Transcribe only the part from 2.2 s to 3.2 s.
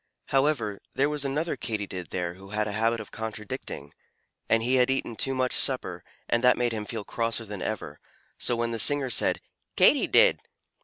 who had a habit of